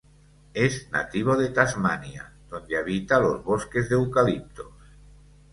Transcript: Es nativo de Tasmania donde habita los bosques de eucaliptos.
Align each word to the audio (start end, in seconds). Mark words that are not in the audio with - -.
Es 0.55 0.89
nativo 0.89 1.37
de 1.37 1.49
Tasmania 1.49 2.33
donde 2.49 2.75
habita 2.75 3.19
los 3.19 3.43
bosques 3.43 3.87
de 3.87 3.93
eucaliptos. 3.93 4.65